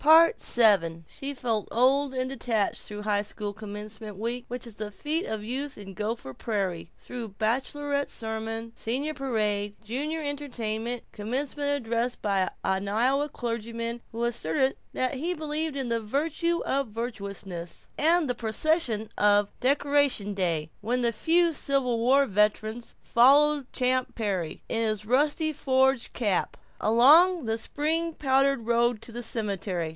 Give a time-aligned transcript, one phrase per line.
[0.03, 5.27] VII She felt old and detached through high school commencement week, which is the fete
[5.27, 12.49] of youth in Gopher Prairie; through baccalaureate sermon, senior Parade, junior entertainment, commencement address by
[12.63, 18.33] an Iowa clergyman who asserted that he believed in the virtue of virtuousness, and the
[18.33, 25.05] procession of Decoration Day, when the few Civil War veterans followed Champ Perry, in his
[25.05, 29.89] rusty forage cap, along the spring powdered road to the cemetery.